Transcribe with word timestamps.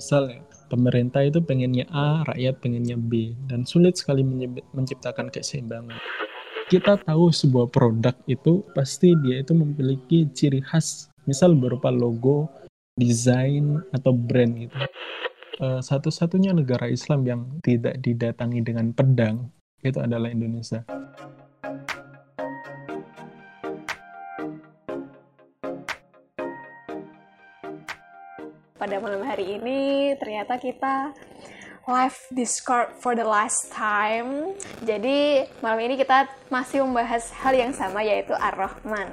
Misalnya, 0.00 0.40
pemerintah 0.72 1.20
itu 1.20 1.44
pengennya 1.44 1.84
A, 1.92 2.24
rakyat 2.24 2.64
pengennya 2.64 2.96
B, 2.96 3.36
dan 3.52 3.68
sulit 3.68 4.00
sekali 4.00 4.24
menciptakan 4.72 5.28
keseimbangan. 5.28 6.00
Kita 6.72 7.04
tahu 7.04 7.28
sebuah 7.28 7.68
produk 7.68 8.16
itu 8.24 8.64
pasti 8.72 9.12
dia 9.20 9.44
itu 9.44 9.52
memiliki 9.52 10.24
ciri 10.32 10.64
khas, 10.64 11.12
misal 11.28 11.52
berupa 11.52 11.92
logo, 11.92 12.48
desain, 12.96 13.76
atau 13.92 14.16
brand 14.16 14.56
gitu. 14.56 14.72
Uh, 15.60 15.84
satu-satunya 15.84 16.56
negara 16.56 16.88
Islam 16.88 17.20
yang 17.28 17.40
tidak 17.60 18.00
didatangi 18.00 18.64
dengan 18.64 18.96
pedang 18.96 19.52
itu 19.84 20.00
adalah 20.00 20.32
Indonesia. 20.32 20.80
Pada 28.80 28.96
malam 28.96 29.20
hari 29.20 29.60
ini 29.60 30.16
ternyata 30.16 30.56
kita 30.56 31.12
live 31.84 32.16
Discord 32.32 32.96
for 32.96 33.12
the 33.12 33.28
last 33.28 33.68
time. 33.68 34.56
Jadi 34.80 35.44
malam 35.60 35.84
ini 35.84 36.00
kita 36.00 36.32
masih 36.48 36.80
membahas 36.88 37.28
hal 37.44 37.52
yang 37.52 37.76
sama 37.76 38.00
yaitu 38.00 38.32
Ar-Rahman. 38.32 39.12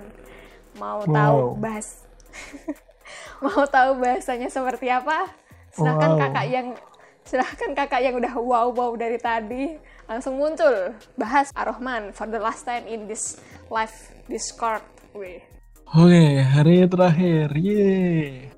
Mau 0.79 1.03
wow. 1.03 1.11
tahu 1.11 1.39
bahas 1.59 2.07
Mau 3.43 3.67
tahu 3.67 3.99
bahasanya 3.99 4.47
seperti 4.47 4.87
apa? 4.87 5.27
Silahkan 5.75 6.15
wow. 6.15 6.19
kakak 6.25 6.47
yang 6.47 6.67
silahkan 7.27 7.71
kakak 7.75 8.01
yang 8.07 8.15
udah 8.15 8.33
wow 8.39 8.71
wow 8.71 8.95
dari 8.95 9.19
tadi 9.19 9.75
langsung 10.07 10.39
muncul 10.39 10.95
bahas 11.19 11.51
Ar-Rahman 11.51 12.15
for 12.15 12.23
the 12.23 12.39
last 12.39 12.63
time 12.63 12.87
in 12.87 13.03
this 13.05 13.43
live 13.67 13.93
Discord. 14.31 14.81
Oke, 15.11 15.43
okay, 15.91 16.39
hari 16.45 16.87
terakhir. 16.87 17.51
Yeay. 17.57 18.56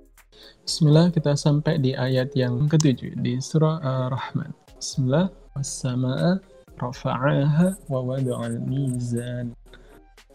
Bismillah 0.69 1.09
kita 1.09 1.33
sampai 1.33 1.81
di 1.81 1.97
ayat 1.97 2.29
yang 2.37 2.69
ketujuh 2.69 3.17
di 3.25 3.41
surah 3.41 3.81
Ar-Rahman. 3.81 4.53
Bismillah 4.77 5.25
was-sama'a 5.57 6.37
rafa'aha 6.77 7.89
wa 7.89 7.99
wada'al 8.05 8.61
mizan. 8.69 9.57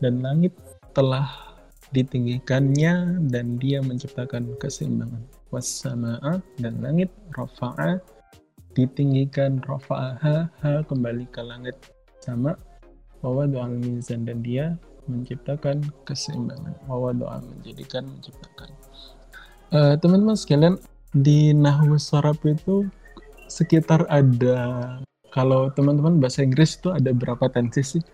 Dan 0.02 0.27
langit 0.27 0.50
telah 0.90 1.55
ditinggikannya 1.94 3.22
dan 3.30 3.62
dia 3.62 3.78
menciptakan 3.78 4.58
keseimbangan. 4.58 5.22
Was-sama'a 5.55 6.42
dan 6.58 6.82
langit 6.82 7.14
rafa'a 7.38 8.02
ditinggikan 8.74 9.62
rafa'aha 9.62 10.50
ha 10.50 10.82
kembali 10.82 11.30
ke 11.30 11.46
langit 11.46 11.78
sama 12.18 12.58
wa 13.22 13.38
wada'al 13.38 13.78
mizan 13.78 14.27
dan 14.27 14.42
dia 14.42 14.74
menciptakan 15.06 15.78
keseimbangan. 16.02 16.74
Wa 16.90 16.98
wada'a 16.98 17.38
menjadikan 17.38 18.10
menciptakan 18.10 18.74
eh, 19.75 19.94
teman-teman 19.98 20.39
sekalian 20.39 20.78
di 21.11 21.50
Nahwu 21.50 21.98
Sarab 21.98 22.39
itu 22.47 22.86
sekitar 23.50 24.06
ada 24.06 24.98
kalau 25.34 25.67
teman-teman 25.75 26.22
bahasa 26.22 26.47
Inggris 26.47 26.78
itu 26.78 26.94
ada 26.94 27.11
berapa 27.11 27.50
tenses 27.50 27.98
sih? 27.98 28.05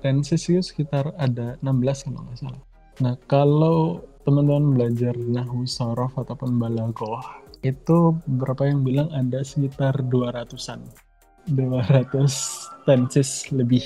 Tenses 0.00 0.48
itu 0.48 0.64
sekitar 0.64 1.12
ada 1.20 1.60
16 1.60 2.08
kalau 2.08 2.24
nggak 2.24 2.38
salah. 2.40 2.62
Nah, 3.04 3.14
kalau 3.28 4.00
teman-teman 4.24 4.76
belajar 4.76 5.12
Nahwu 5.12 5.68
Saraf 5.68 6.16
ataupun 6.16 6.56
Balaghah 6.56 7.44
itu 7.60 8.16
berapa 8.40 8.64
yang 8.64 8.80
bilang 8.80 9.08
ada 9.12 9.44
sekitar 9.44 9.92
200-an. 10.08 10.80
200 11.52 12.12
tenses 12.88 13.48
lebih. 13.52 13.84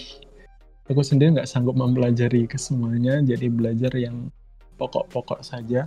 Aku 0.90 1.02
sendiri 1.02 1.38
nggak 1.38 1.50
sanggup 1.50 1.78
mempelajari 1.78 2.46
kesemuanya, 2.46 3.22
jadi 3.22 3.46
belajar 3.50 3.94
yang 3.94 4.30
pokok-pokok 4.76 5.40
saja 5.46 5.86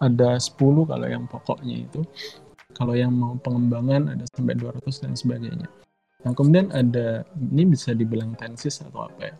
ada 0.00 0.40
10 0.40 0.56
kalau 0.88 1.06
yang 1.06 1.28
pokoknya 1.28 1.86
itu. 1.86 2.00
Kalau 2.72 2.96
yang 2.96 3.12
mau 3.12 3.36
pengembangan 3.36 4.16
ada 4.16 4.24
sampai 4.32 4.56
200 4.56 5.04
dan 5.04 5.12
sebagainya. 5.12 5.68
Nah 6.24 6.32
kemudian 6.32 6.72
ada 6.72 7.24
ini 7.36 7.68
bisa 7.68 7.92
dibilang 7.92 8.32
tensis 8.36 8.80
atau 8.80 9.08
apa 9.08 9.32
ya? 9.32 9.36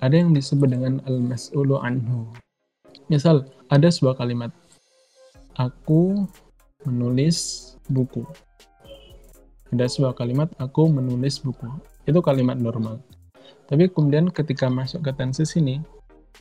Ada 0.00 0.24
yang 0.24 0.32
disebut 0.32 0.68
dengan 0.68 1.00
al-mas'ulu 1.04 1.80
anhu. 1.80 2.32
Misal 3.12 3.48
ada 3.68 3.88
sebuah 3.88 4.16
kalimat. 4.16 4.52
Aku 5.56 6.28
menulis 6.84 7.72
buku. 7.88 8.24
Ada 9.72 9.88
sebuah 9.88 10.16
kalimat 10.16 10.48
aku 10.60 10.88
menulis 10.88 11.40
buku. 11.40 11.68
Itu 12.04 12.20
kalimat 12.24 12.56
normal. 12.56 13.00
Tapi 13.66 13.90
kemudian 13.90 14.30
ketika 14.30 14.70
masuk 14.70 15.02
ke 15.02 15.10
tensis 15.16 15.58
ini 15.58 15.82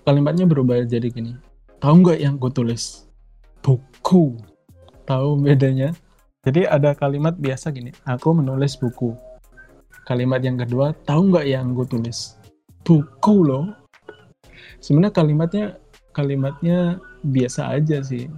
kalimatnya 0.05 0.45
berubah 0.45 0.83
jadi 0.85 1.09
gini. 1.09 1.33
Tahu 1.79 2.05
nggak 2.05 2.19
yang 2.21 2.35
aku 2.37 2.51
tulis 2.53 3.04
buku. 3.65 4.37
Tahu 5.09 5.41
bedanya? 5.41 5.97
Jadi 6.45 6.69
ada 6.69 6.93
kalimat 6.93 7.33
biasa 7.33 7.73
gini, 7.73 7.89
aku 8.05 8.37
menulis 8.37 8.77
buku. 8.77 9.17
Kalimat 10.05 10.45
yang 10.45 10.61
kedua, 10.61 10.93
tahu 11.09 11.33
nggak 11.33 11.49
yang 11.49 11.73
gue 11.73 11.89
tulis? 11.89 12.37
Buku 12.85 13.35
loh. 13.41 13.73
Sebenarnya 14.77 15.13
kalimatnya 15.17 15.65
kalimatnya 16.13 17.01
biasa 17.25 17.73
aja 17.73 18.05
sih. 18.05 18.29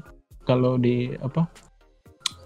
Kalau 0.47 0.79
di 0.79 1.11
apa? 1.19 1.51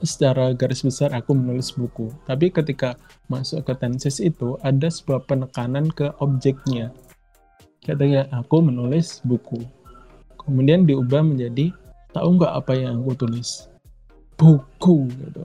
Secara 0.01 0.57
garis 0.57 0.81
besar 0.81 1.13
aku 1.13 1.37
menulis 1.37 1.77
buku. 1.77 2.09
Tapi 2.25 2.49
ketika 2.49 2.97
masuk 3.29 3.69
ke 3.69 3.77
tenses 3.77 4.17
itu 4.17 4.57
ada 4.65 4.89
sebuah 4.89 5.29
penekanan 5.29 5.93
ke 5.93 6.09
objeknya. 6.17 6.89
Katanya 7.85 8.25
aku 8.33 8.65
menulis 8.65 9.21
buku. 9.21 9.61
Kemudian 10.41 10.89
diubah 10.89 11.21
menjadi 11.21 11.69
tahu 12.11 12.39
nggak 12.39 12.53
apa 12.53 12.71
yang 12.75 13.03
aku 13.03 13.13
tulis? 13.27 13.67
Buku 14.35 15.07
gitu. 15.11 15.43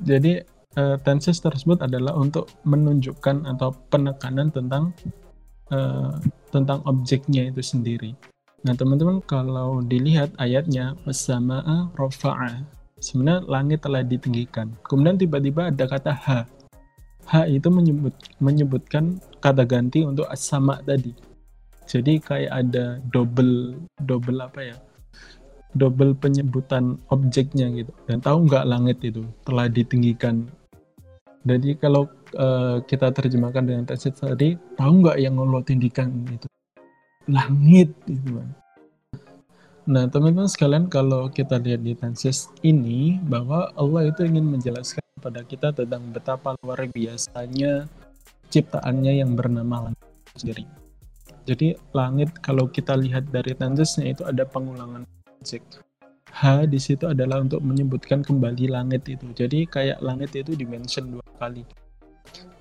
Jadi 0.00 0.42
uh, 0.76 0.96
tenses 1.00 1.38
tersebut 1.38 1.80
adalah 1.82 2.14
untuk 2.18 2.50
menunjukkan 2.66 3.46
atau 3.56 3.72
penekanan 3.88 4.50
tentang 4.50 4.92
uh, 5.70 6.18
tentang 6.50 6.82
objeknya 6.84 7.48
itu 7.50 7.62
sendiri. 7.62 8.12
Nah 8.64 8.72
teman-teman 8.72 9.20
kalau 9.28 9.84
dilihat 9.84 10.32
ayatnya 10.40 10.96
bersama 11.04 11.60
rofa'a 11.94 12.64
sebenarnya 12.98 13.44
langit 13.44 13.84
telah 13.84 14.00
ditinggikan. 14.00 14.72
Kemudian 14.88 15.20
tiba-tiba 15.20 15.68
ada 15.68 15.84
kata 15.84 16.12
ha. 16.12 16.40
Ha 17.24 17.48
itu 17.48 17.68
menyebut 17.72 18.12
menyebutkan 18.40 19.20
kata 19.40 19.64
ganti 19.64 20.04
untuk 20.04 20.28
sama 20.36 20.80
tadi. 20.84 21.12
Jadi 21.84 22.16
kayak 22.16 22.52
ada 22.64 22.96
double 23.12 23.76
double 24.00 24.40
apa 24.40 24.60
ya 24.72 24.76
double 25.74 26.14
penyebutan 26.14 26.96
objeknya 27.10 27.70
gitu. 27.74 27.92
Dan 28.06 28.22
tahu 28.22 28.46
nggak 28.46 28.64
langit 28.66 28.98
itu 29.02 29.26
telah 29.46 29.66
ditinggikan? 29.70 30.46
Jadi 31.44 31.76
kalau 31.76 32.08
uh, 32.40 32.80
kita 32.88 33.12
terjemahkan 33.12 33.68
dengan 33.68 33.84
teks 33.84 34.08
tadi 34.16 34.56
tahu 34.80 34.92
nggak 35.04 35.18
yang 35.20 35.36
Allah 35.36 35.60
tinggikan 35.60 36.24
itu? 36.30 36.48
Langit 37.28 37.92
itu 38.08 38.30
kan 38.40 38.50
nah 39.84 40.08
teman-teman 40.08 40.48
sekalian 40.48 40.88
kalau 40.88 41.28
kita 41.28 41.60
lihat 41.60 41.84
di 41.84 41.92
tenses 41.92 42.48
ini 42.64 43.20
bahwa 43.20 43.68
Allah 43.76 44.08
itu 44.08 44.24
ingin 44.24 44.48
menjelaskan 44.48 45.04
kepada 45.20 45.44
kita 45.44 45.68
tentang 45.76 46.08
betapa 46.08 46.56
luar 46.64 46.88
biasanya 46.88 47.84
ciptaannya 48.48 49.20
yang 49.20 49.36
bernama 49.36 49.88
langit 49.88 50.00
sendiri. 50.40 50.64
Jadi 51.44 51.76
langit 51.92 52.32
kalau 52.40 52.64
kita 52.64 52.96
lihat 52.96 53.28
dari 53.28 53.52
tensesnya 53.52 54.16
itu 54.16 54.24
ada 54.24 54.48
pengulangan 54.48 55.04
objek. 55.44 55.60
H 56.32 56.64
di 56.66 56.80
situ 56.80 57.04
adalah 57.04 57.44
untuk 57.44 57.60
menyebutkan 57.60 58.24
kembali 58.24 58.72
langit 58.72 59.04
itu. 59.06 59.28
Jadi 59.36 59.68
kayak 59.68 60.00
langit 60.00 60.32
itu 60.32 60.56
dimention 60.56 61.12
dua 61.12 61.26
kali. 61.36 61.68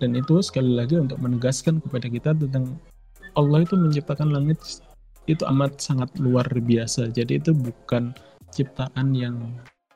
Dan 0.03 0.19
itu 0.19 0.43
sekali 0.43 0.75
lagi 0.75 0.99
untuk 0.99 1.17
menegaskan 1.23 1.79
kepada 1.79 2.11
kita 2.11 2.35
tentang 2.35 2.75
Allah 3.39 3.63
itu 3.63 3.79
menciptakan 3.79 4.35
langit 4.35 4.59
itu 5.25 5.41
amat 5.47 5.79
sangat 5.79 6.11
luar 6.19 6.45
biasa. 6.51 7.07
Jadi 7.09 7.39
itu 7.39 7.55
bukan 7.55 8.11
ciptaan 8.51 9.15
yang 9.15 9.39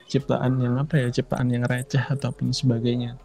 ciptaan 0.08 0.58
yang 0.64 0.80
apa 0.80 1.04
ya, 1.04 1.12
ciptaan 1.12 1.52
yang 1.52 1.68
receh 1.68 2.02
ataupun 2.02 2.56
sebagainya. 2.56 3.20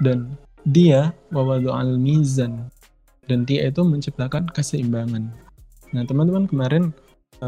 Dan 0.00 0.40
dia 0.64 1.12
wawadu 1.28 1.70
al 1.70 2.00
mizan 2.00 2.72
dan 3.28 3.46
dia 3.46 3.68
itu 3.68 3.84
menciptakan 3.84 4.48
keseimbangan. 4.50 5.30
Nah, 5.94 6.02
teman-teman 6.08 6.48
kemarin 6.50 6.90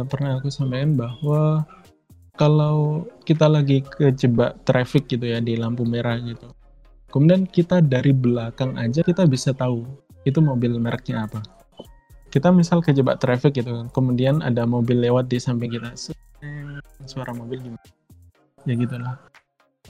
pernah 0.08 0.40
aku 0.40 0.48
sampaikan 0.48 0.96
bahwa 0.96 1.68
kalau 2.40 3.04
kita 3.28 3.44
lagi 3.44 3.84
kejebak 3.84 4.56
traffic 4.64 5.04
gitu 5.06 5.28
ya 5.28 5.38
di 5.38 5.54
lampu 5.60 5.84
merah 5.84 6.16
gitu. 6.16 6.48
Kemudian 7.12 7.44
kita 7.44 7.84
dari 7.84 8.16
belakang 8.16 8.80
aja 8.80 9.04
kita 9.04 9.28
bisa 9.28 9.52
tahu 9.52 9.84
itu 10.24 10.40
mobil 10.40 10.80
mereknya 10.80 11.28
apa. 11.28 11.44
Kita 12.32 12.48
misal 12.48 12.80
kejebak 12.80 13.20
traffic 13.20 13.60
gitu, 13.60 13.84
kemudian 13.92 14.40
ada 14.40 14.64
mobil 14.64 14.96
lewat 14.96 15.28
di 15.28 15.36
samping 15.36 15.76
kita. 15.76 15.92
Suara 17.04 17.36
mobil 17.36 17.60
gimana? 17.60 17.84
Ya 18.64 18.72
gitulah. 18.72 19.20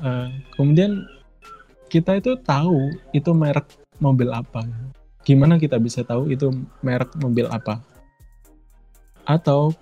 Uh, 0.03 0.27
kemudian 0.59 1.07
kita 1.87 2.19
itu 2.19 2.35
tahu 2.43 2.91
itu 3.15 3.31
merek 3.31 3.71
mobil 4.03 4.35
apa. 4.35 4.67
Gimana 5.23 5.63
kita 5.63 5.79
bisa 5.79 6.03
tahu 6.03 6.27
itu 6.35 6.51
merek 6.83 7.15
mobil 7.23 7.47
apa? 7.47 7.79
Atau 9.23 9.79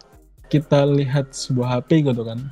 kita 0.51 0.83
lihat 0.83 1.31
sebuah 1.31 1.79
HP 1.79 2.11
gitu 2.11 2.27
kan. 2.27 2.51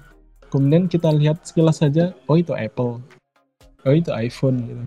Kemudian 0.48 0.86
kita 0.86 1.10
lihat 1.10 1.42
sekilas 1.42 1.82
saja 1.82 2.14
oh 2.30 2.38
itu 2.38 2.54
Apple. 2.54 3.02
Oh 3.82 3.94
itu 3.94 4.14
iPhone 4.14 4.56
gitu. 4.64 4.84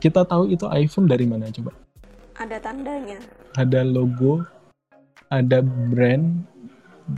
Kita 0.00 0.24
tahu 0.24 0.48
itu 0.48 0.64
iPhone 0.72 1.06
dari 1.06 1.28
mana 1.28 1.52
coba? 1.52 1.76
Ada 2.40 2.56
tandanya. 2.58 3.20
Ada 3.60 3.84
logo 3.84 4.40
ada 5.28 5.60
brand. 5.60 6.48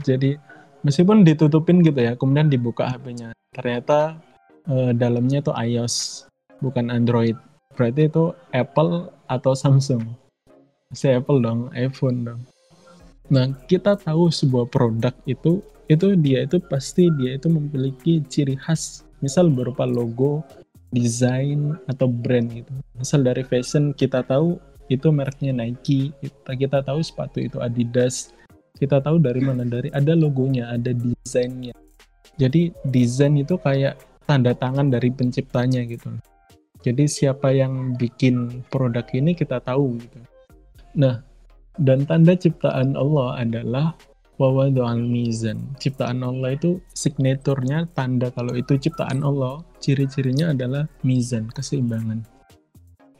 Jadi 0.03 0.35
meskipun 0.83 1.23
ditutupin 1.23 1.79
gitu 1.87 1.99
ya 2.03 2.19
kemudian 2.19 2.51
dibuka 2.51 2.91
HP-nya 2.91 3.31
ternyata 3.55 4.19
eh, 4.67 4.91
dalamnya 4.91 5.39
itu 5.39 5.55
iOS 5.55 6.27
bukan 6.59 6.91
Android. 6.91 7.39
Berarti 7.79 8.11
itu 8.11 8.35
Apple 8.51 9.07
atau 9.31 9.55
Samsung? 9.55 10.03
Si 10.91 11.07
Apple 11.07 11.39
dong 11.39 11.71
iPhone 11.71 12.27
dong 12.27 12.50
nah 13.27 13.51
kita 13.67 13.99
tahu 13.99 14.31
sebuah 14.31 14.71
produk 14.71 15.13
itu 15.27 15.61
itu 15.91 16.15
dia 16.15 16.47
itu 16.47 16.57
pasti 16.63 17.11
dia 17.19 17.35
itu 17.35 17.51
memiliki 17.51 18.23
ciri 18.31 18.55
khas. 18.55 19.03
Misal 19.19 19.51
berupa 19.51 19.83
logo 19.83 20.39
desain 20.95 21.75
atau 21.91 22.07
brand 22.07 22.47
gitu. 22.47 22.71
Misal 22.95 23.27
dari 23.27 23.43
fashion 23.43 23.91
kita 23.91 24.23
tahu 24.23 24.55
itu 24.87 25.11
mereknya 25.11 25.51
Nike. 25.51 26.15
Kita 26.23 26.51
kita 26.55 26.77
tahu 26.87 27.03
sepatu 27.03 27.43
itu 27.43 27.59
Adidas. 27.59 28.31
Kita 28.79 29.03
tahu 29.03 29.19
dari 29.19 29.43
mana 29.43 29.67
dari 29.67 29.91
ada 29.91 30.15
logonya 30.15 30.71
ada 30.71 30.95
desainnya. 30.95 31.75
Jadi 32.39 32.71
desain 32.87 33.35
itu 33.35 33.59
kayak 33.59 33.99
tanda 34.23 34.55
tangan 34.55 34.87
dari 34.87 35.11
penciptanya 35.11 35.83
gitu. 35.85 36.07
Jadi 36.81 37.05
siapa 37.05 37.53
yang 37.53 37.93
bikin 37.99 38.65
produk 38.71 39.05
ini 39.13 39.35
kita 39.37 39.61
tahu 39.61 39.99
gitu. 40.01 40.19
Nah 40.97 41.21
dan 41.79 42.03
tanda 42.03 42.35
ciptaan 42.35 42.97
Allah 42.97 43.39
adalah 43.39 43.87
wawadu'al 44.41 45.05
mizan 45.05 45.61
ciptaan 45.77 46.25
Allah 46.25 46.57
itu 46.57 46.81
signaturnya 46.97 47.87
tanda 47.93 48.33
kalau 48.33 48.57
itu 48.57 48.75
ciptaan 48.75 49.21
Allah 49.21 49.61
ciri-cirinya 49.79 50.51
adalah 50.51 50.89
mizan 51.05 51.47
keseimbangan 51.53 52.25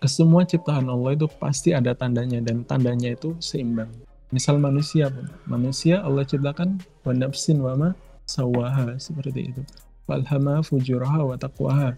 ke 0.01 0.09
semua 0.09 0.41
ciptaan 0.41 0.89
Allah 0.89 1.13
itu 1.13 1.29
pasti 1.37 1.77
ada 1.77 1.93
tandanya 1.93 2.41
dan 2.41 2.65
tandanya 2.65 3.13
itu 3.13 3.37
seimbang. 3.37 3.93
Misal 4.33 4.57
manusia 4.57 5.13
pun, 5.13 5.29
manusia 5.45 6.01
Allah 6.01 6.25
ciptakan 6.25 6.81
wa 7.05 7.13
nafsin 7.13 7.61
wa 7.61 7.77
ma 7.77 7.89
sawaha 8.25 8.97
seperti 8.97 9.53
itu. 9.53 9.61
Falhama 10.09 10.65
fujuraha 10.65 11.21
wa 11.21 11.37
taqwaha. 11.37 11.93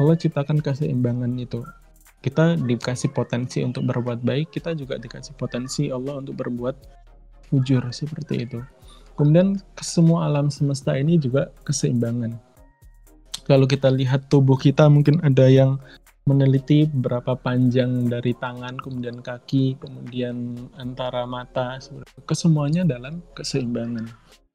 Allah 0.00 0.16
ciptakan 0.16 0.64
keseimbangan 0.64 1.36
itu. 1.36 1.60
Kita 2.18 2.58
dikasih 2.58 3.14
potensi 3.14 3.62
untuk 3.62 3.86
berbuat 3.86 4.26
baik, 4.26 4.50
kita 4.50 4.74
juga 4.74 4.98
dikasih 4.98 5.38
potensi 5.38 5.86
Allah 5.86 6.18
untuk 6.18 6.34
berbuat 6.42 6.76
fujur 7.46 7.82
seperti 7.94 8.48
itu. 8.48 8.60
Kemudian 9.14 9.58
ke 9.74 9.82
semua 9.82 10.26
alam 10.26 10.50
semesta 10.50 10.94
ini 10.94 11.18
juga 11.18 11.50
keseimbangan. 11.66 12.38
Kalau 13.46 13.64
kita 13.64 13.88
lihat 13.88 14.28
tubuh 14.28 14.58
kita 14.60 14.86
mungkin 14.92 15.18
ada 15.24 15.48
yang 15.48 15.80
meneliti 16.28 16.84
berapa 16.84 17.32
panjang 17.40 18.12
dari 18.12 18.36
tangan, 18.36 18.76
kemudian 18.76 19.24
kaki, 19.24 19.80
kemudian 19.80 20.68
antara 20.76 21.24
mata, 21.24 21.80
kesemuanya 22.28 22.84
dalam 22.84 23.24
keseimbangan. 23.32 24.04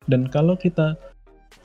Dan 0.06 0.30
kalau 0.30 0.54
kita 0.54 0.94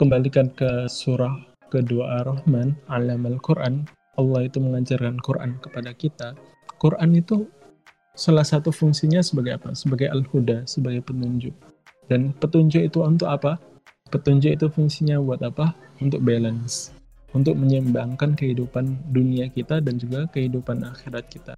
kembalikan 0.00 0.48
ke 0.56 0.88
surah 0.88 1.36
kedua 1.68 2.24
Ar-Rahman, 2.24 2.72
Alam 2.88 3.28
Al-Quran, 3.28 3.84
Allah 4.18 4.50
itu 4.50 4.58
mengajarkan 4.58 5.22
Quran 5.22 5.62
kepada 5.62 5.94
kita. 5.94 6.28
Quran 6.82 7.14
itu 7.14 7.46
salah 8.18 8.44
satu 8.44 8.74
fungsinya 8.74 9.22
sebagai 9.22 9.56
apa? 9.56 9.72
Sebagai 9.78 10.10
Al-Huda, 10.10 10.66
sebagai 10.66 11.06
petunjuk. 11.06 11.54
Dan 12.10 12.34
petunjuk 12.34 12.82
itu 12.82 12.98
untuk 13.00 13.30
apa? 13.30 13.62
Petunjuk 14.10 14.58
itu 14.58 14.66
fungsinya 14.66 15.22
buat 15.22 15.38
apa? 15.46 15.72
Untuk 16.02 16.26
balance 16.26 16.98
untuk 17.36 17.60
menyeimbangkan 17.60 18.32
kehidupan 18.32 19.12
dunia 19.12 19.52
kita 19.52 19.84
dan 19.84 20.00
juga 20.00 20.24
kehidupan 20.32 20.80
akhirat 20.84 21.28
kita. 21.28 21.54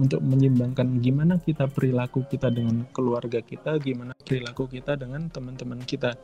Untuk 0.00 0.24
menyeimbangkan 0.24 0.98
gimana 1.04 1.36
kita 1.36 1.68
perilaku 1.68 2.24
kita 2.26 2.48
dengan 2.48 2.88
keluarga 2.96 3.44
kita, 3.44 3.76
gimana 3.78 4.16
perilaku 4.24 4.66
kita 4.66 4.96
dengan 4.96 5.28
teman-teman 5.28 5.78
kita. 5.84 6.16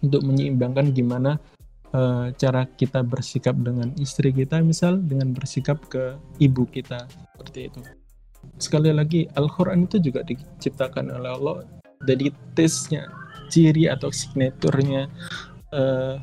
Untuk 0.00 0.24
menyeimbangkan 0.24 0.90
gimana 0.96 1.36
uh, 1.92 2.32
cara 2.34 2.66
kita 2.66 3.04
bersikap 3.04 3.54
dengan 3.58 3.92
istri 4.00 4.32
kita, 4.32 4.62
misal 4.64 4.98
dengan 4.98 5.36
bersikap 5.36 5.78
ke 5.86 6.18
ibu 6.40 6.66
kita, 6.70 7.06
seperti 7.06 7.70
itu. 7.70 7.80
Sekali 8.56 8.90
lagi, 8.94 9.26
Al-Quran 9.34 9.86
itu 9.90 9.98
juga 10.00 10.22
diciptakan 10.22 11.12
oleh 11.12 11.30
Allah. 11.34 11.56
Jadi 12.06 12.30
tesnya, 12.54 13.10
ciri 13.50 13.90
atau 13.90 14.10
signaturnya 14.10 15.10
uh, 15.74 16.18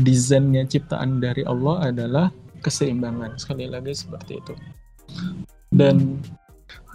desainnya 0.00 0.64
ciptaan 0.64 1.20
dari 1.20 1.44
Allah 1.44 1.92
adalah 1.92 2.26
keseimbangan 2.60 3.36
sekali 3.40 3.68
lagi 3.68 3.92
seperti 3.96 4.40
itu 4.40 4.54
dan 5.70 6.20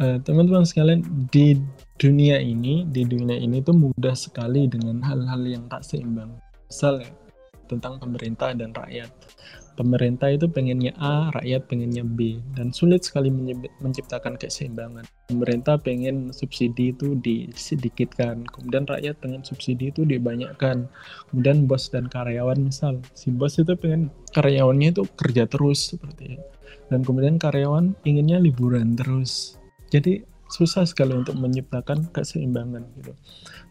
eh, 0.04 0.18
teman-teman 0.22 0.68
sekalian 0.68 1.02
di 1.32 1.58
dunia 1.96 2.38
ini 2.40 2.84
di 2.92 3.08
dunia 3.08 3.40
ini 3.40 3.64
tuh 3.64 3.76
mudah 3.76 4.14
sekali 4.14 4.68
dengan 4.68 5.00
hal-hal 5.02 5.42
yang 5.48 5.66
tak 5.72 5.82
seimbang 5.84 6.36
misalnya 6.68 7.10
tentang 7.68 8.00
pemerintah 8.00 8.54
dan 8.54 8.72
rakyat 8.72 9.10
pemerintah 9.76 10.32
itu 10.32 10.48
pengennya 10.48 10.96
A, 10.98 11.30
rakyat 11.36 11.68
pengennya 11.68 12.02
B, 12.08 12.40
dan 12.56 12.72
sulit 12.72 13.04
sekali 13.04 13.28
menciptakan 13.84 14.40
keseimbangan. 14.40 15.04
Pemerintah 15.28 15.76
pengen 15.78 16.32
subsidi 16.32 16.96
itu 16.96 17.20
disedikitkan, 17.20 18.48
kemudian 18.48 18.88
rakyat 18.88 19.20
pengen 19.20 19.44
subsidi 19.44 19.92
itu 19.92 20.08
dibanyakkan. 20.08 20.88
Kemudian 21.30 21.68
bos 21.68 21.92
dan 21.92 22.08
karyawan 22.08 22.58
misal, 22.58 23.04
si 23.14 23.30
bos 23.30 23.60
itu 23.60 23.76
pengen 23.76 24.10
karyawannya 24.32 24.96
itu 24.96 25.04
kerja 25.20 25.46
terus 25.46 25.94
seperti 25.94 26.40
itu. 26.40 26.46
Dan 26.90 27.04
kemudian 27.04 27.36
karyawan 27.38 27.94
inginnya 28.08 28.40
liburan 28.40 28.96
terus. 28.96 29.60
Jadi 29.92 30.24
susah 30.56 30.88
sekali 30.88 31.12
untuk 31.12 31.36
menciptakan 31.36 32.08
keseimbangan 32.16 32.88
gitu. 32.96 33.12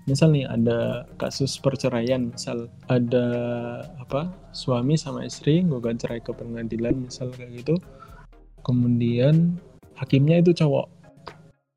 Misal 0.05 0.37
nih 0.37 0.45
ada 0.45 1.09
kasus 1.17 1.57
perceraian 1.57 2.29
misal 2.29 2.69
ada 2.93 3.27
apa 3.97 4.29
suami 4.53 5.01
sama 5.01 5.25
istri 5.25 5.65
gugat 5.65 6.05
cerai 6.05 6.21
ke 6.21 6.37
pengadilan 6.37 7.09
misal 7.09 7.33
kayak 7.33 7.65
gitu. 7.65 7.81
Kemudian 8.61 9.57
hakimnya 9.97 10.45
itu 10.45 10.53
cowok. 10.53 10.93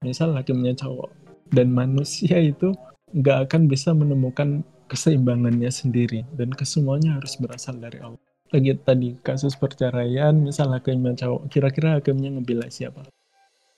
Misal 0.03 0.35
hakimnya 0.35 0.75
cowok. 0.75 1.07
Dan 1.55 1.71
manusia 1.71 2.35
itu 2.43 2.75
nggak 3.15 3.47
akan 3.47 3.71
bisa 3.71 3.95
menemukan 3.95 4.67
keseimbangannya 4.91 5.71
sendiri. 5.71 6.27
Dan 6.35 6.51
kesemuanya 6.51 7.15
harus 7.15 7.39
berasal 7.39 7.79
dari 7.79 8.03
Allah. 8.03 8.19
Lagi 8.51 8.75
tadi 8.83 9.15
kasus 9.23 9.55
perceraian 9.55 10.35
misal 10.35 10.67
hakimnya 10.75 11.15
cowok. 11.15 11.47
Kira-kira 11.47 11.99
hakimnya 11.99 12.35
ngebela 12.35 12.67
siapa 12.67 13.07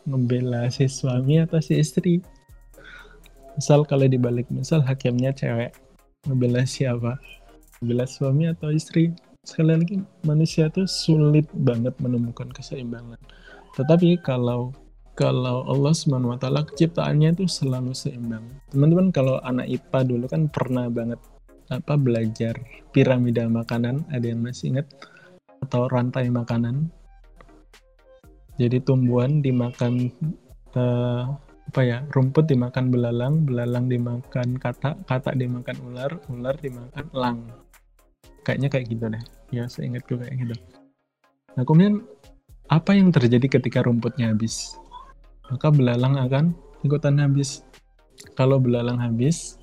ngebela 0.09 0.65
si 0.73 0.89
suami 0.89 1.37
atau 1.37 1.61
si 1.61 1.77
istri. 1.77 2.25
Misal 3.53 3.85
kalau 3.85 4.09
dibalik 4.09 4.49
misal 4.49 4.81
hakimnya 4.81 5.29
cewek 5.31 5.71
ngebela 6.25 6.65
siapa? 6.65 7.15
Ngebela 7.79 8.09
suami 8.09 8.49
atau 8.49 8.73
istri? 8.73 9.13
Sekali 9.45 9.77
lagi 9.77 9.95
manusia 10.25 10.67
itu 10.67 10.83
sulit 10.89 11.47
banget 11.53 11.93
menemukan 12.01 12.49
keseimbangan. 12.51 13.21
Tetapi 13.77 14.19
kalau 14.25 14.73
kalau 15.19 15.67
Allah 15.67 15.91
SWT 15.91 16.47
ciptaannya 16.79 17.35
itu 17.35 17.43
selalu 17.43 17.91
seimbang. 17.91 18.43
Teman-teman 18.71 19.11
kalau 19.11 19.35
anak 19.43 19.67
IPA 19.67 19.99
dulu 20.07 20.25
kan 20.31 20.47
pernah 20.47 20.87
banget 20.87 21.19
apa 21.67 21.99
belajar 21.99 22.55
piramida 22.95 23.43
makanan. 23.51 24.07
Ada 24.09 24.31
yang 24.31 24.41
masih 24.41 24.75
ingat? 24.75 24.87
Atau 25.59 25.91
rantai 25.91 26.31
makanan 26.31 26.87
jadi 28.59 28.83
tumbuhan 28.83 29.39
dimakan 29.39 30.11
uh, 30.75 31.31
apa 31.69 31.81
ya 31.85 31.97
rumput 32.11 32.51
dimakan 32.51 32.91
belalang 32.91 33.47
belalang 33.47 33.87
dimakan 33.87 34.59
kata 34.59 34.99
kata 35.07 35.31
dimakan 35.39 35.79
ular 35.87 36.11
ular 36.27 36.55
dimakan 36.59 37.05
elang. 37.15 37.39
Kayaknya 38.43 38.67
kayak 38.67 38.85
gitu 38.91 39.05
deh. 39.07 39.23
Ya 39.55 39.63
seingatku 39.71 40.19
kayak 40.19 40.35
gitu. 40.43 40.55
Nah 41.55 41.63
kemudian 41.63 42.03
apa 42.67 42.91
yang 42.97 43.15
terjadi 43.15 43.47
ketika 43.47 43.79
rumputnya 43.79 44.35
habis? 44.35 44.75
Maka 45.47 45.71
belalang 45.71 46.19
akan 46.19 46.51
ikutan 46.83 47.15
habis. 47.15 47.63
Kalau 48.35 48.59
belalang 48.59 48.99
habis 48.99 49.55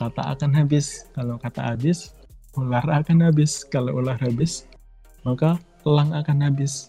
kata 0.00 0.32
akan 0.32 0.56
habis. 0.56 1.04
Kalau 1.12 1.36
kata 1.36 1.76
habis 1.76 2.16
ular 2.56 2.88
akan 2.88 3.20
habis. 3.20 3.68
Kalau 3.68 4.00
ular 4.00 4.16
habis 4.16 4.64
maka 5.28 5.60
elang 5.84 6.16
akan 6.16 6.40
habis. 6.40 6.88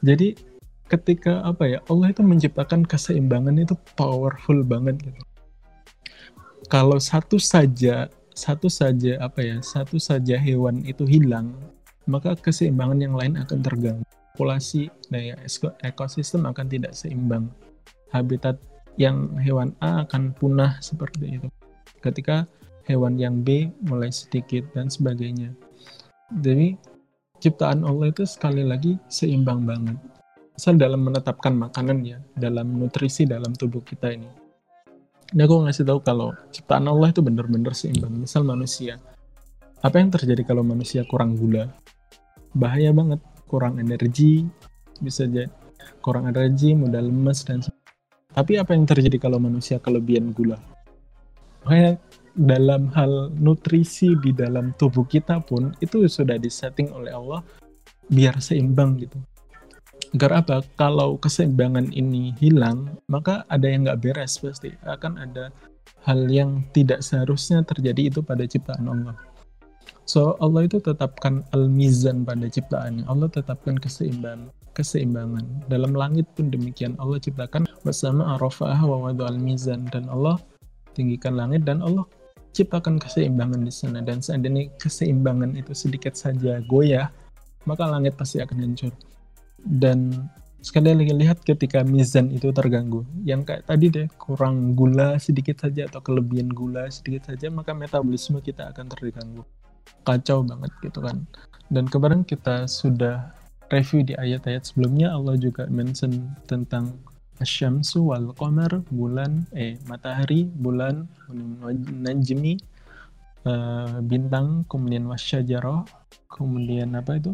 Jadi 0.00 0.51
ketika 0.92 1.40
apa 1.40 1.64
ya 1.64 1.78
Allah 1.88 2.12
itu 2.12 2.20
menciptakan 2.20 2.84
keseimbangan 2.84 3.56
itu 3.56 3.72
powerful 3.96 4.60
banget 4.60 5.00
gitu. 5.00 5.22
Kalau 6.68 7.00
satu 7.00 7.40
saja 7.40 8.12
satu 8.36 8.68
saja 8.68 9.16
apa 9.20 9.40
ya 9.40 9.56
satu 9.64 9.96
saja 9.96 10.36
hewan 10.36 10.84
itu 10.84 11.08
hilang 11.08 11.52
maka 12.08 12.36
keseimbangan 12.36 12.98
yang 13.00 13.14
lain 13.16 13.36
akan 13.40 13.60
terganggu 13.60 14.04
populasi 14.32 14.88
daya 15.12 15.36
ekosistem 15.84 16.48
akan 16.48 16.66
tidak 16.66 16.96
seimbang 16.96 17.52
habitat 18.08 18.56
yang 18.96 19.36
hewan 19.36 19.76
A 19.84 20.08
akan 20.08 20.32
punah 20.32 20.80
seperti 20.80 21.40
itu 21.40 21.48
ketika 22.00 22.48
hewan 22.88 23.20
yang 23.20 23.44
B 23.44 23.70
mulai 23.84 24.10
sedikit 24.10 24.66
dan 24.74 24.90
sebagainya. 24.90 25.54
Jadi 26.42 26.74
ciptaan 27.38 27.84
Allah 27.84 28.10
itu 28.10 28.24
sekali 28.24 28.64
lagi 28.66 28.98
seimbang 29.06 29.62
banget. 29.68 29.96
Asal 30.52 30.76
dalam 30.76 31.00
menetapkan 31.00 31.56
makanan 31.56 31.98
ya, 32.04 32.18
dalam 32.36 32.76
nutrisi 32.76 33.24
dalam 33.24 33.56
tubuh 33.56 33.80
kita 33.80 34.12
ini. 34.12 34.28
Ini 35.32 35.48
aku 35.48 35.64
ngasih 35.64 35.88
tahu 35.88 36.04
kalau 36.04 36.36
ciptaan 36.52 36.84
Allah 36.84 37.08
itu 37.08 37.24
benar-benar 37.24 37.72
seimbang. 37.72 38.12
Misal 38.12 38.44
manusia, 38.44 39.00
apa 39.80 39.96
yang 39.96 40.12
terjadi 40.12 40.44
kalau 40.44 40.60
manusia 40.60 41.08
kurang 41.08 41.40
gula? 41.40 41.72
Bahaya 42.52 42.92
banget, 42.92 43.24
kurang 43.48 43.80
energi, 43.80 44.44
bisa 45.00 45.24
jadi 45.24 45.48
kurang 46.04 46.28
energi, 46.28 46.76
mudah 46.76 47.00
lemes 47.00 47.48
dan 47.48 47.64
tapi 48.32 48.56
apa 48.56 48.72
yang 48.72 48.88
terjadi 48.88 49.28
kalau 49.28 49.36
manusia 49.36 49.76
kelebihan 49.76 50.32
gula? 50.32 50.56
Makanya 51.64 52.00
dalam 52.32 52.88
hal 52.96 53.28
nutrisi 53.36 54.16
di 54.16 54.32
dalam 54.32 54.72
tubuh 54.80 55.04
kita 55.04 55.44
pun 55.44 55.76
itu 55.84 56.08
sudah 56.08 56.40
disetting 56.40 56.88
oleh 56.96 57.12
Allah 57.12 57.44
biar 58.08 58.40
seimbang 58.40 58.96
gitu. 59.00 59.20
Agar 60.12 60.44
apa? 60.44 60.56
Kalau 60.76 61.16
keseimbangan 61.16 61.88
ini 61.96 62.36
hilang, 62.36 63.00
maka 63.08 63.48
ada 63.48 63.64
yang 63.64 63.88
nggak 63.88 64.00
beres 64.04 64.36
pasti. 64.36 64.72
Akan 64.84 65.16
ada 65.16 65.48
hal 66.04 66.28
yang 66.28 66.60
tidak 66.76 67.00
seharusnya 67.00 67.64
terjadi 67.64 68.12
itu 68.12 68.20
pada 68.20 68.44
ciptaan 68.44 68.84
Allah. 68.86 69.16
So 70.04 70.36
Allah 70.44 70.68
itu 70.68 70.82
tetapkan 70.84 71.40
al-mizan 71.56 72.28
pada 72.28 72.44
ciptaannya. 72.44 73.08
Allah 73.08 73.28
tetapkan 73.32 73.80
keseimbangan 73.80 74.52
keseimbangan. 74.72 75.68
Dalam 75.68 75.92
langit 75.92 76.24
pun 76.32 76.48
demikian. 76.48 76.96
Allah 76.96 77.20
ciptakan 77.20 77.68
bersama 77.84 78.36
arafah 78.36 78.80
wa 78.84 79.12
al-mizan 79.12 79.84
dan 79.92 80.08
Allah 80.08 80.40
tinggikan 80.96 81.36
langit 81.36 81.64
dan 81.64 81.80
Allah 81.80 82.04
ciptakan 82.52 83.00
keseimbangan 83.00 83.64
di 83.64 83.72
sana 83.72 84.04
dan 84.04 84.20
seandainya 84.20 84.68
keseimbangan 84.76 85.56
itu 85.56 85.72
sedikit 85.72 86.12
saja 86.12 86.60
goyah 86.68 87.08
maka 87.64 87.88
langit 87.88 88.12
pasti 88.12 88.44
akan 88.44 88.60
hancur 88.60 88.92
dan 89.62 90.28
sekali 90.62 90.94
lagi 90.94 91.10
lihat 91.10 91.42
ketika 91.42 91.82
mizan 91.82 92.30
itu 92.30 92.54
terganggu. 92.54 93.02
Yang 93.26 93.50
kayak 93.50 93.62
tadi 93.66 93.86
deh 93.90 94.06
kurang 94.14 94.78
gula 94.78 95.18
sedikit 95.18 95.58
saja 95.58 95.90
atau 95.90 95.98
kelebihan 95.98 96.48
gula 96.54 96.86
sedikit 96.88 97.34
saja 97.34 97.50
maka 97.50 97.74
metabolisme 97.74 98.38
kita 98.38 98.70
akan 98.70 98.86
terganggu. 98.88 99.42
Kacau 100.06 100.46
banget 100.46 100.72
gitu 100.82 101.02
kan. 101.02 101.26
Dan 101.66 101.90
kemarin 101.90 102.22
kita 102.22 102.70
sudah 102.70 103.34
review 103.74 104.06
di 104.06 104.14
ayat-ayat 104.14 104.62
sebelumnya 104.62 105.10
Allah 105.10 105.34
juga 105.34 105.66
mention 105.66 106.30
tentang 106.46 106.94
asyamsu 107.42 108.14
wal 108.14 108.30
qamar 108.38 108.86
bulan 108.94 109.42
eh 109.56 109.74
matahari 109.90 110.46
bulan 110.46 111.10
najmi 111.90 112.60
uh, 113.48 113.98
bintang 114.04 114.62
kemudian 114.70 115.10
wasyajarah 115.10 115.82
kemudian 116.30 116.94
apa 116.94 117.18
itu? 117.18 117.32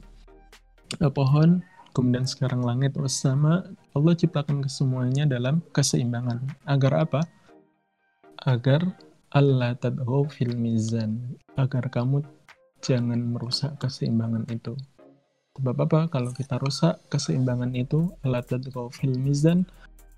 Uh, 1.02 1.12
pohon 1.12 1.60
kemudian 1.92 2.24
sekarang 2.24 2.64
langit 2.64 2.94
bersama. 2.94 3.64
Allah 3.92 4.14
ciptakan 4.14 4.64
kesemuanya 4.64 5.24
dalam 5.28 5.60
keseimbangan. 5.72 6.42
Agar 6.64 6.92
apa? 7.08 7.20
Agar 8.44 8.84
Allah 9.32 9.76
tad'u 9.76 10.26
fil 10.28 10.56
mizan. 10.56 11.36
Agar 11.58 11.88
kamu 11.92 12.24
jangan 12.80 13.18
merusak 13.18 13.76
keseimbangan 13.82 14.46
itu. 14.52 14.76
Sebab 15.58 15.76
apa? 15.84 16.00
Kalau 16.08 16.30
kita 16.30 16.56
rusak 16.62 16.96
keseimbangan 17.10 17.74
itu 17.74 18.12
Allah 18.22 18.44
tad'u 18.44 18.88
fil 18.94 19.16
mizan 19.18 19.66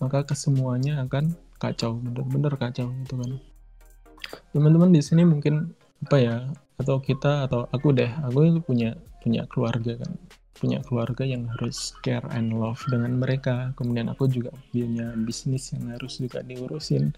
maka 0.00 0.24
kesemuanya 0.24 1.04
akan 1.04 1.36
kacau. 1.60 2.00
Bener-bener 2.00 2.52
kacau 2.56 2.88
gitu 3.04 3.14
kan. 3.20 3.32
Teman-teman 4.52 4.92
di 4.92 5.00
sini 5.00 5.24
mungkin 5.24 5.72
apa 6.08 6.16
ya? 6.20 6.36
Atau 6.80 7.00
kita 7.00 7.44
atau 7.48 7.68
aku 7.72 7.92
deh. 7.92 8.08
Aku 8.24 8.44
itu 8.44 8.60
punya 8.64 8.96
punya 9.20 9.44
keluarga 9.44 10.00
kan 10.00 10.12
punya 10.60 10.84
keluarga 10.84 11.24
yang 11.24 11.48
harus 11.56 11.96
care 12.04 12.28
and 12.36 12.52
love 12.52 12.84
dengan 12.92 13.16
mereka. 13.16 13.72
Kemudian 13.80 14.12
aku 14.12 14.28
juga 14.28 14.52
punya 14.68 15.16
bisnis 15.16 15.72
yang 15.72 15.96
harus 15.96 16.20
juga 16.20 16.44
diurusin. 16.44 17.16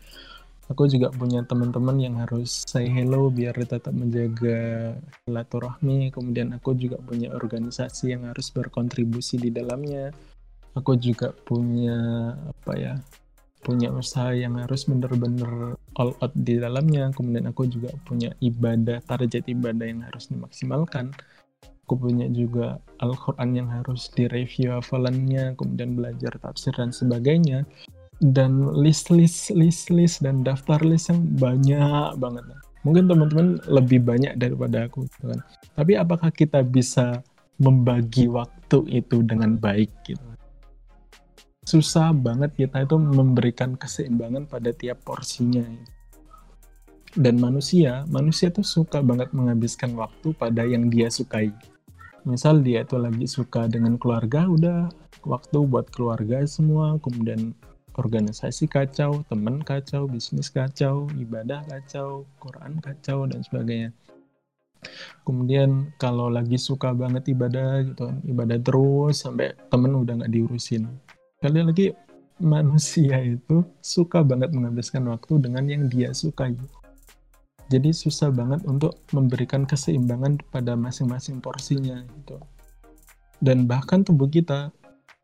Aku 0.70 0.86
juga 0.86 1.10
punya 1.10 1.42
teman-teman 1.42 1.98
yang 1.98 2.14
harus 2.22 2.62
say 2.64 2.86
hello 2.86 3.28
biar 3.28 3.52
tetap 3.66 3.90
menjaga 3.90 4.94
silaturahmi. 5.26 6.14
Kemudian 6.14 6.54
aku 6.54 6.78
juga 6.78 7.02
punya 7.02 7.34
organisasi 7.34 8.14
yang 8.14 8.30
harus 8.30 8.54
berkontribusi 8.54 9.42
di 9.42 9.50
dalamnya. 9.50 10.14
Aku 10.78 10.94
juga 10.96 11.34
punya 11.34 12.32
apa 12.38 12.72
ya 12.78 12.94
punya 13.62 13.94
usaha 13.94 14.34
yang 14.34 14.58
harus 14.58 14.86
bener-bener 14.86 15.76
all 15.98 16.14
out 16.22 16.32
di 16.32 16.56
dalamnya. 16.62 17.10
Kemudian 17.10 17.50
aku 17.50 17.66
juga 17.66 17.90
punya 18.06 18.30
ibadah 18.38 19.02
target 19.02 19.50
ibadah 19.50 19.86
yang 19.86 20.06
harus 20.06 20.30
dimaksimalkan 20.30 21.10
aku 21.92 22.08
punya 22.08 22.24
juga 22.32 22.80
Al-Quran 23.04 23.52
yang 23.52 23.68
harus 23.68 24.08
direview 24.16 24.72
hafalannya 24.72 25.52
kemudian 25.60 25.92
belajar 25.92 26.32
tafsir 26.40 26.72
dan 26.72 26.88
sebagainya 26.88 27.68
dan 28.24 28.64
list-list 28.72 29.52
list-list 29.52 30.24
dan 30.24 30.40
daftar 30.40 30.80
list 30.80 31.12
yang 31.12 31.20
banyak 31.36 32.16
banget 32.16 32.44
mungkin 32.80 33.12
teman-teman 33.12 33.60
lebih 33.68 34.00
banyak 34.00 34.40
daripada 34.40 34.88
aku 34.88 35.04
gitu 35.04 35.36
kan 35.36 35.44
tapi 35.76 36.00
apakah 36.00 36.32
kita 36.32 36.64
bisa 36.64 37.20
membagi 37.60 38.32
waktu 38.32 38.88
itu 38.88 39.20
dengan 39.20 39.60
baik 39.60 39.92
gitu 40.08 40.32
susah 41.62 42.10
banget 42.10 42.56
kita 42.56 42.82
itu 42.82 42.98
memberikan 42.98 43.78
keseimbangan 43.78 44.50
pada 44.50 44.74
tiap 44.74 44.98
porsinya. 45.06 45.62
Dan 47.12 47.38
manusia, 47.38 48.08
manusia 48.08 48.48
tuh 48.48 48.64
suka 48.64 49.04
banget 49.04 49.30
menghabiskan 49.36 49.92
waktu 49.94 50.32
pada 50.32 50.64
yang 50.64 50.88
dia 50.88 51.12
sukai. 51.12 51.52
Misal 52.22 52.62
dia 52.62 52.86
itu 52.86 52.94
lagi 53.02 53.26
suka 53.26 53.66
dengan 53.66 53.98
keluarga, 53.98 54.46
udah 54.46 54.86
waktu 55.26 55.58
buat 55.66 55.90
keluarga 55.90 56.46
semua, 56.46 56.94
kemudian 57.02 57.50
organisasi 57.98 58.70
kacau, 58.70 59.26
teman 59.26 59.58
kacau, 59.66 60.06
bisnis 60.06 60.46
kacau, 60.46 61.10
ibadah 61.18 61.66
kacau, 61.66 62.22
Quran 62.38 62.78
kacau, 62.78 63.26
dan 63.26 63.42
sebagainya. 63.42 63.90
Kemudian 65.26 65.94
kalau 65.98 66.26
lagi 66.30 66.58
suka 66.58 66.90
banget 66.94 67.30
ibadah 67.30 67.86
gitu 67.86 68.10
kan, 68.10 68.18
ibadah 68.26 68.58
terus 68.58 69.22
sampai 69.22 69.54
temen 69.70 69.94
udah 69.94 70.18
nggak 70.18 70.32
diurusin 70.34 70.90
Kali 71.38 71.62
lagi 71.62 71.86
manusia 72.42 73.18
itu 73.22 73.62
suka 73.78 74.26
banget 74.26 74.50
menghabiskan 74.50 75.06
waktu 75.10 75.38
dengan 75.38 75.66
yang 75.70 75.86
dia 75.86 76.10
sukai. 76.10 76.54
Jadi 77.72 77.96
susah 77.96 78.28
banget 78.28 78.60
untuk 78.68 79.00
memberikan 79.16 79.64
keseimbangan 79.64 80.44
pada 80.52 80.76
masing-masing 80.76 81.40
porsinya 81.40 82.04
gitu. 82.20 82.36
Dan 83.40 83.64
bahkan 83.64 84.04
tubuh 84.04 84.28
kita, 84.28 84.68